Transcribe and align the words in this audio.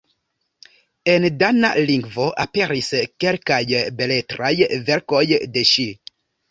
En 1.15 1.27
dana 1.43 1.69
lingvo 1.91 2.27
aperis 2.45 2.91
kelkaj 3.25 3.63
beletraj 4.01 4.53
verkoj 4.93 5.27
de 5.39 5.71
ŝi. 5.75 5.91